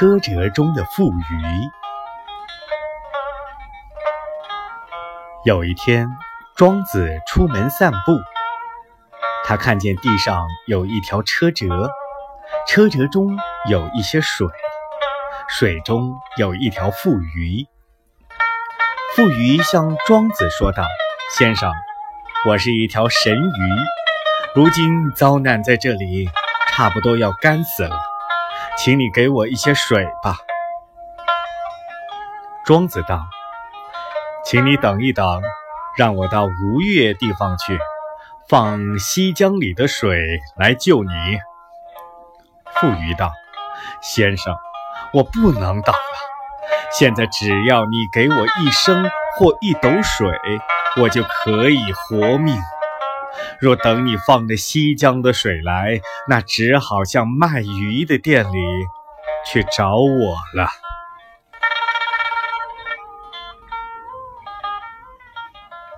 [0.00, 1.70] 车辙中的富余。
[5.44, 6.08] 有一天，
[6.56, 8.18] 庄子出门散步，
[9.44, 11.90] 他看见地上有一条车辙，
[12.66, 13.36] 车辙中
[13.68, 14.48] 有一些水，
[15.50, 17.66] 水中有一条富鱼。
[19.14, 20.82] 富鱼向庄子说道
[21.36, 21.70] ：“先生，
[22.48, 23.76] 我是一条神鱼，
[24.54, 26.30] 如今遭难在这里，
[26.72, 28.00] 差不多要干死了。”
[28.78, 30.36] 请你给我一些水吧。
[32.64, 33.26] 庄子道
[34.44, 35.42] ：“请你等一等，
[35.96, 37.78] 让我到吴越地方去，
[38.48, 41.10] 放西江里的水来救你。”
[42.80, 43.32] 富余道
[44.00, 44.56] ：“先生，
[45.12, 46.00] 我不能等了。
[46.92, 50.28] 现在只要你给我一升或一斗水，
[50.96, 52.56] 我就可以活命。
[53.60, 58.56] 若等你放着西江的水来，那只好向卖鱼的店里
[59.52, 60.68] 去找我了。